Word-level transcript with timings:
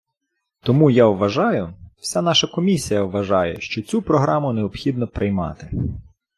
Тому 0.61 0.89
я 0.89 1.07
вважаю, 1.07 1.73
вся 2.01 2.21
наша 2.21 2.47
комісія 2.47 3.03
вважає, 3.03 3.61
що 3.61 3.81
цю 3.81 4.01
програму 4.01 4.53
необхідно 4.53 5.07
приймати. 5.07 5.71